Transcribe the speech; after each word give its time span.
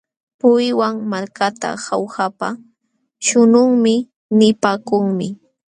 Puywan 0.39 0.95
malkata 1.11 1.69
Jaujapa 1.85 2.49
śhunqunmi 3.25 3.95
nipaakunmi. 4.37 5.27